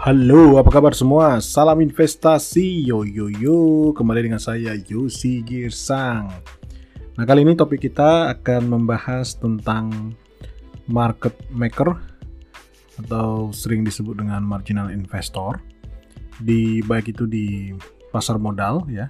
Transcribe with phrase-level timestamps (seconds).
[0.00, 1.44] Halo, apa kabar semua?
[1.44, 3.92] Salam investasi, yo yo yo.
[3.92, 6.24] Kembali dengan saya Yosi Girsang.
[7.20, 10.16] Nah kali ini topik kita akan membahas tentang
[10.88, 12.00] market maker
[12.96, 15.60] atau sering disebut dengan marginal investor
[16.40, 17.76] di baik itu di
[18.08, 19.04] pasar modal ya.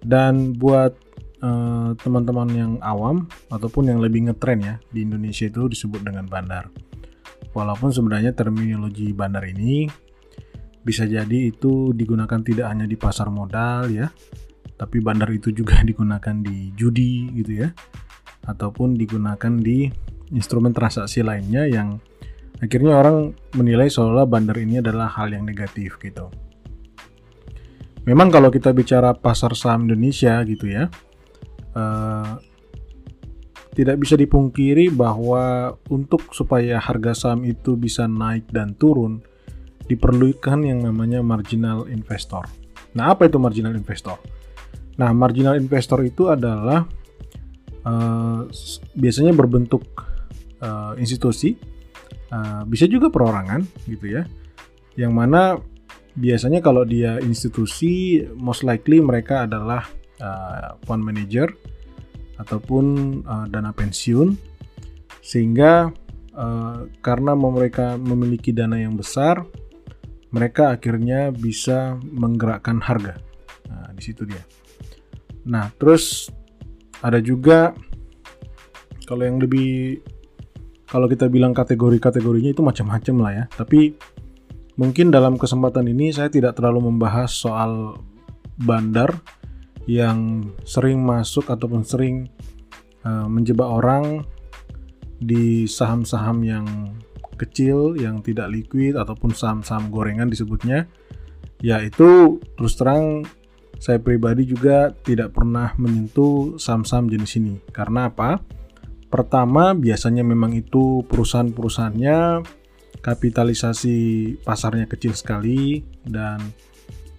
[0.00, 0.96] Dan buat
[1.44, 6.24] eh, teman-teman uh, yang awam ataupun yang lebih ngetren ya di Indonesia itu disebut dengan
[6.24, 6.72] bandar.
[7.52, 10.03] Walaupun sebenarnya terminologi bandar ini
[10.84, 14.12] bisa jadi itu digunakan tidak hanya di pasar modal ya,
[14.76, 17.68] tapi bandar itu juga digunakan di judi gitu ya,
[18.44, 19.88] ataupun digunakan di
[20.30, 21.96] instrumen transaksi lainnya yang
[22.60, 26.28] akhirnya orang menilai seolah bandar ini adalah hal yang negatif gitu.
[28.04, 30.92] Memang kalau kita bicara pasar saham Indonesia gitu ya,
[31.72, 32.36] uh,
[33.74, 39.24] tidak bisa dipungkiri bahwa untuk supaya harga saham itu bisa naik dan turun,
[39.84, 42.44] diperlukan yang namanya marginal investor.
[42.96, 44.16] Nah, apa itu marginal investor?
[44.96, 46.86] Nah, marginal investor itu adalah
[47.82, 48.46] uh,
[48.94, 49.82] biasanya berbentuk
[50.62, 51.58] uh, institusi,
[52.30, 54.22] uh, bisa juga perorangan, gitu ya,
[54.94, 55.58] yang mana
[56.14, 59.82] biasanya kalau dia institusi, most likely mereka adalah
[60.22, 61.50] uh, fund manager
[62.38, 62.84] ataupun
[63.26, 64.38] uh, dana pensiun,
[65.18, 65.90] sehingga
[66.38, 69.42] uh, karena mereka memiliki dana yang besar,
[70.34, 73.14] mereka akhirnya bisa menggerakkan harga.
[73.70, 74.42] Nah, di situ dia.
[75.46, 76.26] Nah, terus
[76.98, 77.70] ada juga
[79.06, 80.02] kalau yang lebih
[80.90, 83.44] kalau kita bilang kategori-kategorinya itu macam-macam lah ya.
[83.54, 83.94] Tapi
[84.74, 88.02] mungkin dalam kesempatan ini saya tidak terlalu membahas soal
[88.58, 89.14] bandar
[89.86, 92.26] yang sering masuk ataupun sering
[93.06, 94.26] uh, menjebak orang
[95.20, 96.66] di saham-saham yang
[97.34, 100.86] kecil yang tidak liquid ataupun saham-saham gorengan disebutnya
[101.64, 103.24] yaitu terus terang
[103.78, 108.40] saya pribadi juga tidak pernah menyentuh saham-saham jenis ini karena apa?
[109.10, 112.42] Pertama biasanya memang itu perusahaan-perusahaannya
[113.04, 113.98] kapitalisasi
[114.42, 116.40] pasarnya kecil sekali dan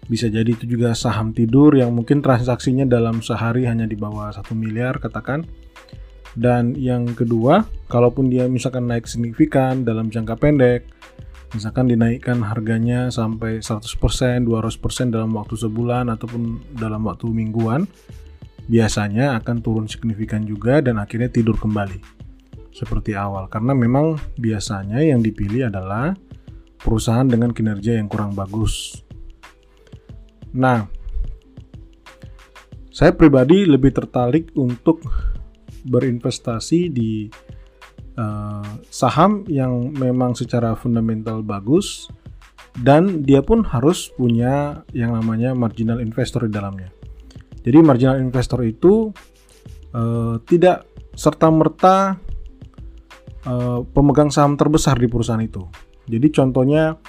[0.05, 4.53] bisa jadi itu juga saham tidur yang mungkin transaksinya dalam sehari hanya di bawah satu
[4.53, 5.45] miliar katakan
[6.35, 10.91] dan yang kedua, kalaupun dia misalkan naik signifikan dalam jangka pendek,
[11.55, 17.87] misalkan dinaikkan harganya sampai 100%, 200% dalam waktu sebulan ataupun dalam waktu mingguan,
[18.67, 22.27] biasanya akan turun signifikan juga dan akhirnya tidur kembali.
[22.75, 26.11] Seperti awal, karena memang biasanya yang dipilih adalah
[26.75, 28.99] perusahaan dengan kinerja yang kurang bagus.
[30.51, 30.83] Nah,
[32.91, 35.03] saya pribadi lebih tertarik untuk
[35.85, 37.29] berinvestasi di
[38.17, 42.09] uh, saham yang memang secara fundamental bagus
[42.75, 46.91] dan dia pun harus punya yang namanya marginal investor di dalamnya.
[47.63, 49.15] Jadi marginal investor itu
[49.95, 50.83] uh, tidak
[51.15, 52.19] serta merta
[53.47, 55.63] uh, pemegang saham terbesar di perusahaan itu.
[56.05, 56.99] Jadi contohnya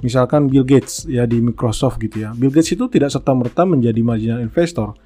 [0.00, 2.32] misalkan Bill Gates ya di Microsoft gitu ya.
[2.32, 4.96] Bill Gates itu tidak serta merta menjadi marginal investor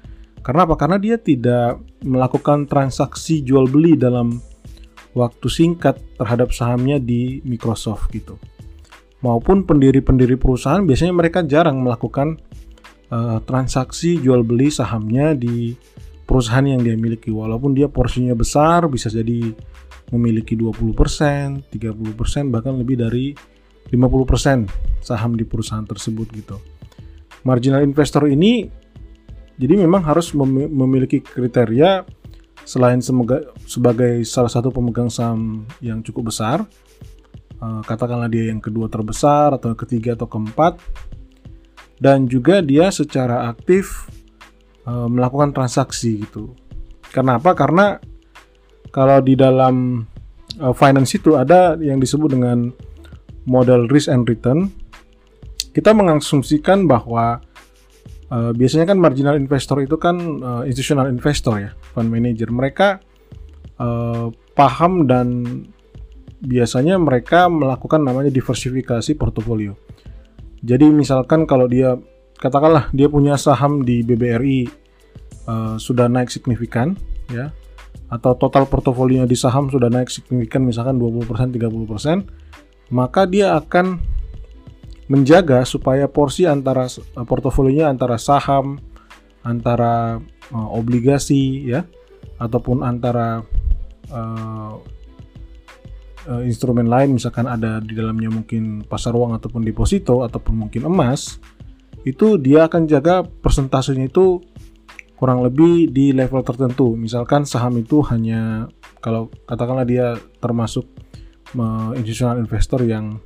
[0.45, 0.77] karena apa?
[0.77, 4.37] Karena dia tidak melakukan transaksi jual beli dalam
[5.17, 8.37] waktu singkat terhadap sahamnya di Microsoft gitu.
[9.25, 12.37] Maupun pendiri-pendiri perusahaan biasanya mereka jarang melakukan
[13.09, 15.73] uh, transaksi jual beli sahamnya di
[16.29, 19.49] perusahaan yang dia miliki walaupun dia porsinya besar bisa jadi
[20.13, 23.33] memiliki 20%, 30% bahkan lebih dari
[23.89, 26.57] 50% saham di perusahaan tersebut gitu.
[27.45, 28.84] Marginal investor ini
[29.55, 32.03] jadi memang harus memiliki kriteria
[32.65, 36.65] selain semoga, sebagai salah satu pemegang saham yang cukup besar,
[37.61, 40.81] uh, katakanlah dia yang kedua terbesar atau ketiga atau keempat,
[42.01, 44.09] dan juga dia secara aktif
[44.89, 46.51] uh, melakukan transaksi gitu.
[47.13, 47.55] Kenapa?
[47.55, 48.01] Karena
[48.91, 50.03] kalau di dalam
[50.59, 52.73] uh, finance itu ada yang disebut dengan
[53.45, 54.73] model risk and return.
[55.75, 57.43] Kita mengasumsikan bahwa
[58.31, 62.49] uh, biasanya kan marginal investor itu kan uh, institutional investor ya, fund manager.
[62.49, 62.87] Mereka
[63.81, 65.27] uh, paham dan
[66.39, 69.73] biasanya mereka melakukan namanya diversifikasi portofolio.
[70.65, 71.97] Jadi misalkan kalau dia
[72.39, 74.67] katakanlah dia punya saham di BBRI
[75.47, 76.97] uh, sudah naik signifikan
[77.31, 77.49] ya
[78.05, 81.25] atau total portofolionya di saham sudah naik signifikan misalkan 20%
[81.57, 83.97] 30% maka dia akan
[85.05, 88.81] menjaga supaya porsi antara uh, portofolionya antara saham,
[89.45, 90.17] antara
[90.49, 91.85] uh, obligasi ya
[92.41, 93.45] ataupun antara
[94.11, 94.75] uh,
[96.41, 101.37] instrumen lain misalkan ada di dalamnya mungkin pasar uang ataupun deposito ataupun mungkin emas
[102.01, 104.41] itu dia akan jaga persentasenya itu
[105.15, 106.93] kurang lebih di level tertentu.
[106.93, 108.69] Misalkan saham itu hanya
[108.99, 110.85] kalau katakanlah dia termasuk
[111.57, 113.17] uh, institutional investor yang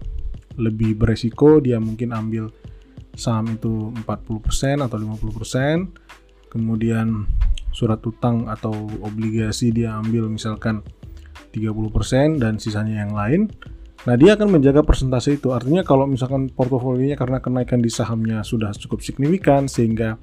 [0.59, 2.51] lebih beresiko dia mungkin ambil
[3.15, 7.25] saham itu 40% atau 50% kemudian
[7.71, 8.73] surat utang atau
[9.05, 10.81] obligasi dia ambil misalkan
[11.53, 13.41] 30% dan sisanya yang lain.
[14.07, 15.51] Nah, dia akan menjaga persentase itu.
[15.51, 20.15] Artinya kalau misalkan portofolionya karena kenaikan di sahamnya sudah cukup signifikan sehingga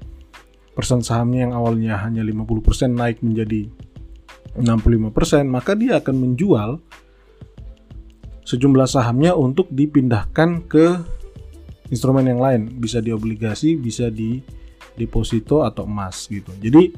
[0.73, 3.69] persen sahamnya yang awalnya hanya 50% naik menjadi
[4.57, 6.81] 65%, maka dia akan menjual
[8.47, 10.95] sejumlah sahamnya untuk dipindahkan ke
[11.91, 14.39] instrumen yang lain, bisa di obligasi, bisa di
[14.95, 16.55] deposito atau emas gitu.
[16.63, 16.95] Jadi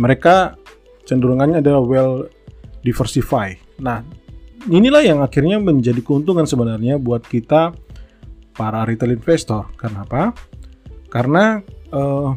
[0.00, 0.56] mereka
[1.04, 2.14] cenderungannya adalah well
[2.80, 3.52] diversify.
[3.84, 4.00] Nah,
[4.68, 7.76] inilah yang akhirnya menjadi keuntungan sebenarnya buat kita
[8.56, 9.68] para retail investor.
[9.76, 10.32] Kenapa?
[11.12, 11.60] Karena
[11.92, 12.32] uh,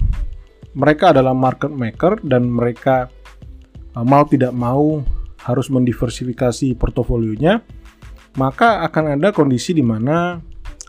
[0.75, 3.07] mereka adalah market maker dan mereka
[3.95, 5.03] uh, mau tidak mau
[5.43, 7.59] harus mendiversifikasi portofolionya,
[8.37, 10.41] maka akan ada kondisi di mana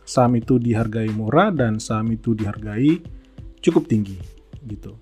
[0.04, 3.00] saham itu dihargai murah dan saham itu dihargai
[3.60, 4.16] cukup tinggi
[4.64, 4.96] gitu.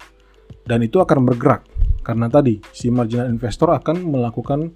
[0.62, 1.66] Dan itu akan bergerak
[2.02, 4.74] karena tadi si marginal investor akan melakukan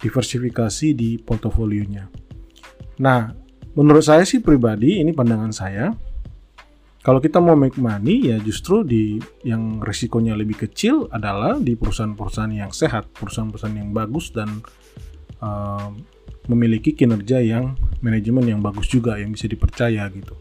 [0.00, 2.08] diversifikasi di portofolionya.
[3.00, 3.32] Nah,
[3.76, 5.92] menurut saya sih pribadi ini pandangan saya.
[7.00, 12.50] Kalau kita mau make money ya justru di yang risikonya lebih kecil adalah di perusahaan-perusahaan
[12.50, 14.50] yang sehat, perusahaan-perusahaan yang bagus dan
[15.38, 15.94] uh,
[16.46, 20.34] memiliki kinerja yang manajemen yang bagus juga yang bisa dipercaya gitu.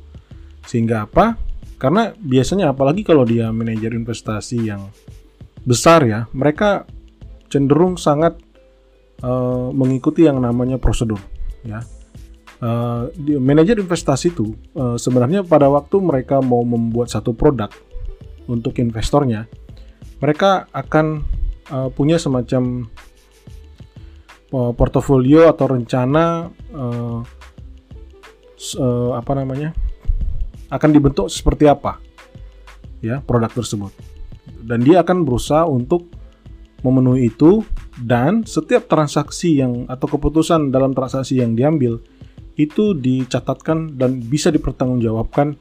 [0.65, 1.37] Sehingga apa?
[1.75, 4.89] Karena biasanya apalagi kalau dia manajer investasi yang
[5.65, 6.87] besar ya, mereka
[7.49, 8.37] cenderung sangat
[9.21, 11.19] uh, mengikuti yang namanya prosedur
[11.65, 11.81] ya.
[12.63, 17.67] Uh, manajer investasi itu uh, sebenarnya pada waktu mereka mau membuat satu produk
[18.47, 19.45] untuk investornya,
[20.23, 21.27] mereka akan
[21.69, 22.87] uh, punya semacam
[24.51, 27.19] portofolio atau rencana uh,
[28.79, 29.73] uh, apa namanya
[30.69, 31.97] akan dibentuk seperti apa
[33.01, 33.91] ya produk tersebut
[34.65, 36.09] dan dia akan berusaha untuk
[36.85, 37.65] memenuhi itu
[37.97, 41.97] dan setiap transaksi yang atau keputusan dalam transaksi yang diambil
[42.55, 45.57] itu dicatatkan dan bisa dipertanggungjawabkan.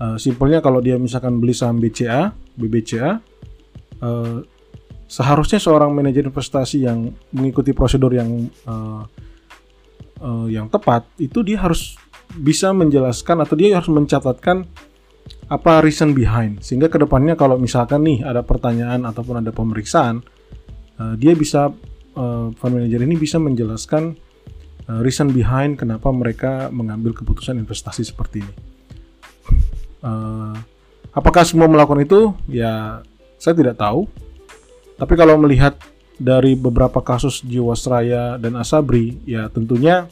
[0.00, 3.20] Uh, simpelnya kalau dia misalkan beli saham BCA, BBCA,
[4.00, 4.40] uh,
[5.10, 9.02] seharusnya seorang manajer investasi yang mengikuti prosedur yang uh,
[10.22, 11.98] uh, yang tepat itu dia harus
[12.30, 14.70] bisa menjelaskan atau dia harus mencatatkan
[15.50, 16.62] apa reason behind.
[16.62, 20.22] Sehingga ke depannya kalau misalkan nih ada pertanyaan ataupun ada pemeriksaan
[21.02, 21.74] uh, dia bisa
[22.14, 24.14] uh, fund manager ini bisa menjelaskan
[24.86, 28.54] uh, reason behind kenapa mereka mengambil keputusan investasi seperti ini.
[30.06, 30.54] Uh,
[31.10, 32.30] apakah semua melakukan itu?
[32.46, 33.02] Ya
[33.42, 34.06] saya tidak tahu
[35.00, 35.80] tapi kalau melihat
[36.20, 40.04] dari beberapa kasus Jiwasraya dan Asabri ya tentunya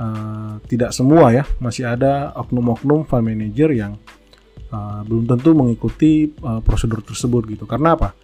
[0.00, 4.00] uh, tidak semua ya masih ada oknum-oknum fund manager yang
[4.72, 7.68] uh, belum tentu mengikuti uh, prosedur tersebut gitu.
[7.68, 8.16] Karena apa?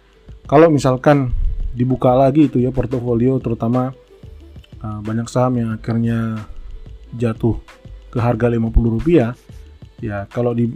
[0.49, 1.29] Kalau misalkan
[1.75, 3.93] dibuka lagi itu ya portofolio terutama
[4.81, 6.41] uh, banyak saham yang akhirnya
[7.13, 7.61] jatuh
[8.09, 9.35] ke harga 50 rupiah
[9.99, 10.71] ya kalau di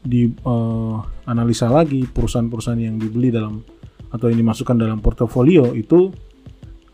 [0.00, 3.62] di uh, analisa lagi perusahaan-perusahaan yang dibeli dalam
[4.10, 6.10] atau yang dimasukkan dalam portofolio itu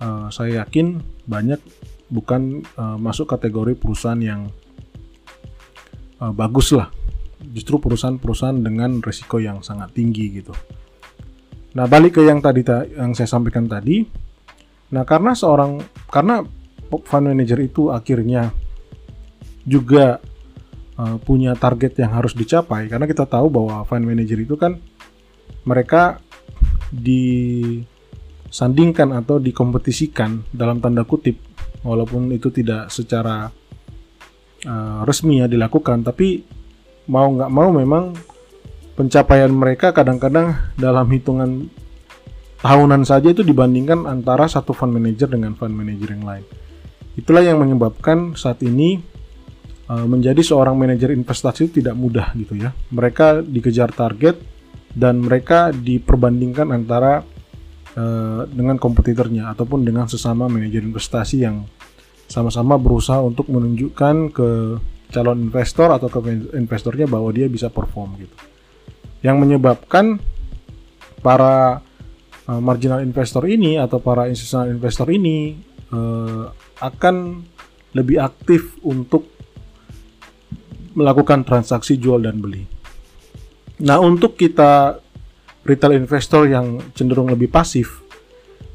[0.00, 1.61] uh, saya yakin banyak
[2.12, 4.52] bukan uh, masuk kategori perusahaan yang
[6.23, 6.92] uh, bagus lah
[7.52, 10.52] justru perusahaan-perusahaan dengan risiko yang sangat tinggi gitu.
[11.76, 12.64] Nah, balik ke yang tadi
[12.96, 14.00] yang saya sampaikan tadi.
[14.96, 15.76] Nah, karena seorang
[16.08, 16.40] karena
[17.04, 18.49] fund manager itu akhirnya
[19.66, 20.23] juga
[20.96, 24.78] uh, punya target yang harus dicapai karena kita tahu bahwa fund manager itu kan
[25.66, 26.23] mereka
[26.93, 31.37] disandingkan atau dikompetisikan dalam tanda kutip
[31.87, 33.50] walaupun itu tidak secara
[34.66, 36.43] uh, resmi ya dilakukan tapi
[37.07, 38.14] mau nggak mau memang
[38.97, 41.69] pencapaian mereka kadang-kadang dalam hitungan
[42.64, 46.45] tahunan saja itu dibandingkan antara satu fund manager dengan fund manager yang lain.
[47.16, 48.99] Itulah yang menyebabkan saat ini
[49.88, 52.73] uh, menjadi seorang manajer investasi tidak mudah gitu ya.
[52.90, 54.40] Mereka dikejar target
[54.97, 57.21] dan mereka diperbandingkan antara
[58.00, 61.69] uh, dengan kompetitornya ataupun dengan sesama manajer investasi yang
[62.26, 64.49] sama-sama berusaha untuk menunjukkan ke
[65.12, 66.19] calon investor atau ke
[66.57, 68.37] investornya bahwa dia bisa perform gitu.
[69.21, 70.19] Yang menyebabkan
[71.21, 71.85] para
[72.49, 75.61] uh, marginal investor ini atau para institutional investor ini
[75.93, 76.50] uh,
[76.81, 77.45] akan
[77.93, 79.29] lebih aktif untuk
[80.97, 82.75] melakukan transaksi jual dan beli.
[83.76, 84.97] Nah, untuk kita
[85.66, 88.00] retail investor yang cenderung lebih pasif,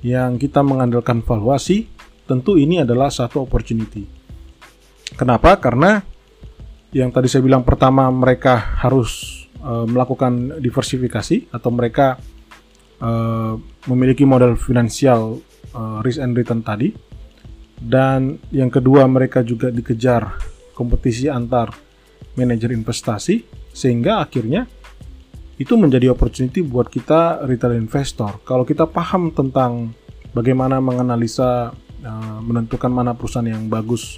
[0.05, 1.89] yang kita mengandalkan valuasi,
[2.29, 4.05] tentu ini adalah satu opportunity.
[5.17, 5.57] Kenapa?
[5.57, 5.97] Karena
[6.93, 12.21] yang tadi saya bilang pertama mereka harus uh, melakukan diversifikasi atau mereka
[13.01, 13.57] uh,
[13.89, 15.41] memiliki modal finansial
[15.73, 16.93] uh, risk and return tadi.
[17.81, 20.37] Dan yang kedua mereka juga dikejar
[20.77, 21.73] kompetisi antar
[22.37, 23.41] manajer investasi
[23.73, 24.69] sehingga akhirnya
[25.61, 28.41] itu menjadi opportunity buat kita retail investor.
[28.41, 29.93] Kalau kita paham tentang
[30.33, 31.69] bagaimana menganalisa
[32.01, 34.17] uh, menentukan mana perusahaan yang bagus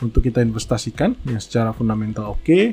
[0.00, 2.72] untuk kita investasikan yang secara fundamental oke, okay.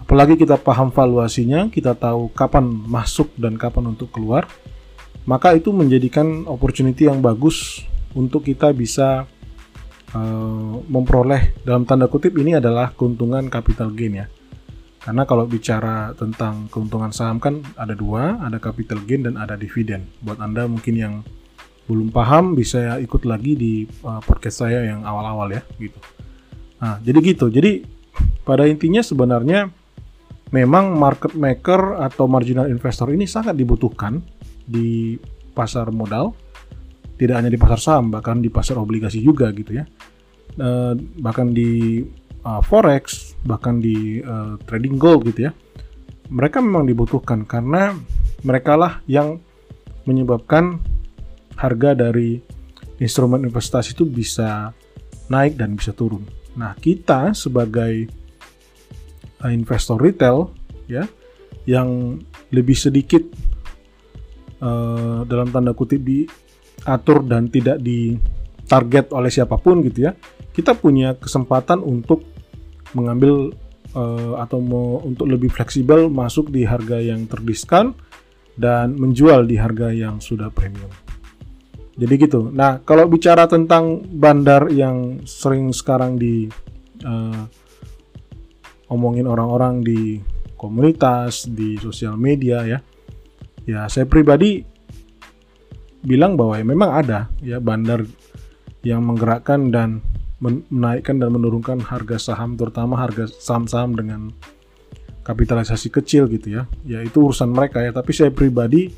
[0.00, 4.48] apalagi kita paham valuasinya, kita tahu kapan masuk dan kapan untuk keluar,
[5.28, 7.84] maka itu menjadikan opportunity yang bagus
[8.16, 9.28] untuk kita bisa
[10.16, 14.26] uh, memperoleh dalam tanda kutip ini adalah keuntungan capital gain ya
[15.06, 20.02] karena kalau bicara tentang keuntungan saham kan ada dua, ada capital gain dan ada dividen.
[20.18, 21.14] Buat Anda mungkin yang
[21.86, 25.94] belum paham bisa ikut lagi di uh, podcast saya yang awal-awal ya gitu.
[26.82, 27.46] Nah, jadi gitu.
[27.46, 27.86] Jadi
[28.42, 29.70] pada intinya sebenarnya
[30.50, 34.18] memang market maker atau marginal investor ini sangat dibutuhkan
[34.66, 35.14] di
[35.54, 36.34] pasar modal.
[37.14, 39.86] Tidak hanya di pasar saham, bahkan di pasar obligasi juga gitu ya.
[40.58, 42.02] Uh, bahkan di
[42.42, 45.52] uh, forex bahkan di uh, trading gold gitu ya
[46.28, 47.94] mereka memang dibutuhkan karena
[48.42, 49.38] mereka lah yang
[50.06, 50.78] menyebabkan
[51.58, 52.38] harga dari
[53.02, 54.72] instrumen investasi itu bisa
[55.28, 56.22] naik dan bisa turun.
[56.56, 58.08] Nah, kita sebagai
[59.42, 60.52] uh, investor retail
[60.86, 61.04] ya
[61.66, 62.20] yang
[62.54, 63.26] lebih sedikit
[64.62, 70.12] uh, dalam tanda kutip diatur dan tidak ditarget oleh siapa pun gitu ya.
[70.54, 72.24] Kita punya kesempatan untuk
[72.96, 73.52] mengambil
[73.92, 77.92] uh, atau mau untuk lebih fleksibel masuk di harga yang terdiskon
[78.56, 80.88] dan menjual di harga yang sudah premium.
[81.96, 82.48] Jadi gitu.
[82.52, 86.48] Nah, kalau bicara tentang bandar yang sering sekarang di
[87.04, 87.44] uh,
[88.92, 90.20] omongin orang-orang di
[90.56, 92.78] komunitas, di sosial media ya.
[93.66, 94.62] Ya, saya pribadi
[96.06, 98.06] bilang bahwa ya memang ada ya bandar
[98.86, 100.04] yang menggerakkan dan
[100.40, 104.20] menaikkan dan menurunkan harga saham terutama harga saham-saham dengan
[105.24, 106.62] kapitalisasi kecil gitu ya.
[106.84, 107.90] Ya itu urusan mereka ya.
[107.90, 108.92] Tapi saya pribadi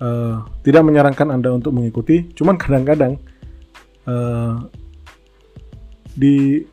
[0.00, 2.32] uh, tidak menyarankan anda untuk mengikuti.
[2.32, 3.20] Cuman kadang-kadang
[4.08, 4.56] uh,
[6.16, 6.64] di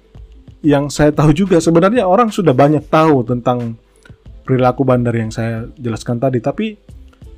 [0.65, 3.77] yang saya tahu juga sebenarnya orang sudah banyak tahu tentang
[4.41, 6.41] perilaku bandar yang saya jelaskan tadi.
[6.41, 6.73] Tapi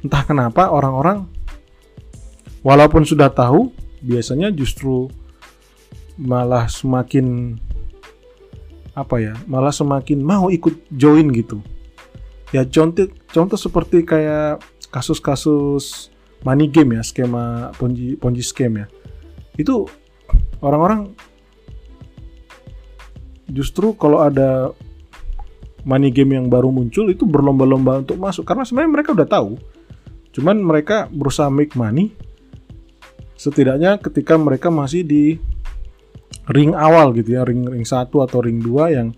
[0.06, 1.28] entah kenapa orang-orang
[2.62, 3.74] walaupun sudah tahu
[4.06, 5.12] biasanya justru
[6.18, 7.58] malah semakin
[8.98, 11.62] apa ya malah semakin mau ikut join gitu.
[12.50, 16.10] Ya contoh contoh seperti kayak kasus-kasus
[16.42, 18.90] money game ya skema ponzi ponzi scam ya.
[19.54, 19.86] Itu
[20.58, 21.14] orang-orang
[23.54, 24.74] justru kalau ada
[25.86, 28.44] money game yang baru muncul itu berlomba-lomba untuk masuk.
[28.50, 29.62] Karena sebenarnya mereka udah tahu
[30.34, 32.14] cuman mereka berusaha make money
[33.38, 35.42] setidaknya ketika mereka masih di
[36.52, 39.12] ring awal gitu ya, ring ring 1 atau ring 2 yang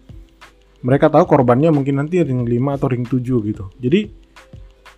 [0.79, 3.65] mereka tahu korbannya mungkin nanti ring 5 atau ring 7 gitu.
[3.77, 4.01] Jadi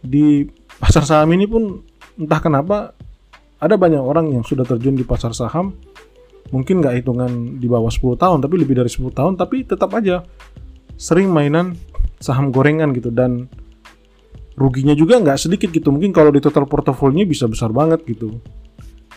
[0.01, 0.45] di
[0.81, 1.81] pasar saham ini pun
[2.17, 2.97] entah kenapa
[3.61, 5.77] ada banyak orang yang sudah terjun di pasar saham
[6.49, 10.25] mungkin nggak hitungan di bawah 10 tahun tapi lebih dari 10 tahun tapi tetap aja
[10.97, 11.77] sering mainan
[12.17, 13.47] saham gorengan gitu dan
[14.57, 18.41] ruginya juga nggak sedikit gitu mungkin kalau di total portofolionya bisa besar banget gitu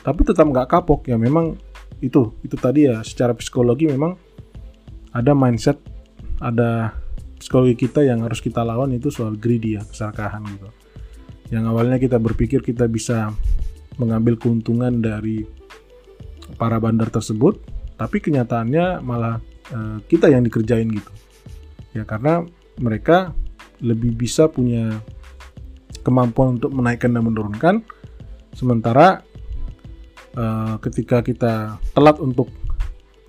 [0.05, 1.59] tapi tetap nggak kapok ya memang
[2.03, 4.19] itu itu tadi ya secara psikologi memang
[5.15, 5.79] ada mindset
[6.43, 6.99] ada
[7.39, 10.69] psikologi kita yang harus kita lawan itu soal greedy ya keserakahan gitu.
[11.53, 13.31] Yang awalnya kita berpikir kita bisa
[14.01, 15.47] mengambil keuntungan dari
[16.59, 17.61] para bandar tersebut
[17.95, 19.39] tapi kenyataannya malah
[19.71, 21.13] uh, kita yang dikerjain gitu.
[21.95, 22.43] Ya karena
[22.81, 23.31] mereka
[23.79, 24.99] lebih bisa punya
[26.03, 27.75] kemampuan untuk menaikkan dan menurunkan
[28.57, 29.23] sementara
[30.37, 32.51] uh, ketika kita telat untuk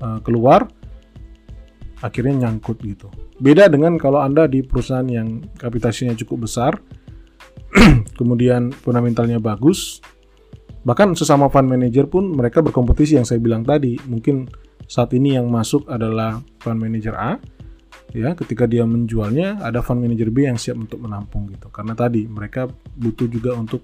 [0.02, 0.68] uh, keluar
[2.04, 3.10] akhirnya nyangkut gitu.
[3.42, 6.78] Beda dengan kalau Anda di perusahaan yang kapitalisasinya cukup besar,
[8.20, 10.00] kemudian fundamentalnya bagus,
[10.86, 13.98] bahkan sesama fund manager pun mereka berkompetisi yang saya bilang tadi.
[14.06, 14.48] Mungkin
[14.86, 17.42] saat ini yang masuk adalah fund manager A,
[18.14, 21.68] ya ketika dia menjualnya ada fund manager B yang siap untuk menampung gitu.
[21.74, 23.84] Karena tadi mereka butuh juga untuk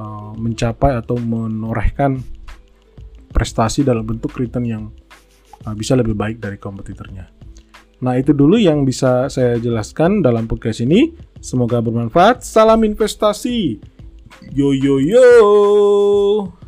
[0.00, 2.24] uh, mencapai atau menorehkan
[3.30, 4.84] prestasi dalam bentuk return yang
[5.68, 7.28] uh, bisa lebih baik dari kompetitornya.
[8.00, 11.12] Nah, itu dulu yang bisa saya jelaskan dalam podcast ini.
[11.44, 12.40] Semoga bermanfaat.
[12.40, 13.76] Salam investasi.
[14.56, 16.59] Yo yo yo.